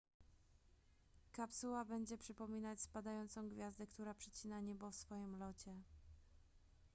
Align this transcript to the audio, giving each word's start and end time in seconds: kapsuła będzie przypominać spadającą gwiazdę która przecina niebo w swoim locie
kapsuła 1.31 1.85
będzie 1.85 2.17
przypominać 2.17 2.81
spadającą 2.81 3.49
gwiazdę 3.49 3.87
która 3.87 4.13
przecina 4.13 4.59
niebo 4.59 4.91
w 4.91 4.95
swoim 4.95 5.39
locie 5.39 5.75